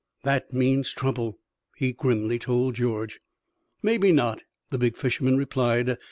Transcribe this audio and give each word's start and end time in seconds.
"That 0.23 0.51
means 0.51 0.91
trouble," 0.95 1.37
he 1.75 1.93
grimly 1.93 2.39
told 2.39 2.73
George. 2.73 3.19
"Maybe 3.83 4.11
not," 4.11 4.41
the 4.71 4.79
big 4.79 4.97
fisherman 4.97 5.37
replied. 5.37 5.99